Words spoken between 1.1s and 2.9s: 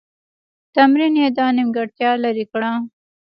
یې دا نیمګړتیا لیري کړه.